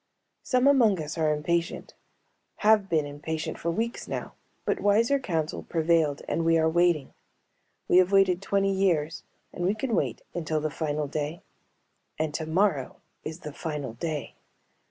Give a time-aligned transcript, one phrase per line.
[0.41, 1.93] Some among us are impatient,
[2.65, 4.33] have been impatient for weeks now,
[4.65, 7.13] but wiser counsel prevailed and we are waiting.
[7.87, 9.21] We have waited twenty years
[9.53, 11.43] and we can wait until the final day.
[12.17, 14.33] And tomorrow is the final day.